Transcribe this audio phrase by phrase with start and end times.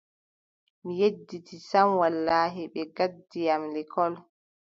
[0.83, 4.13] Mi yedditi sam wallaahi, ɓe ngaddi am lekkol.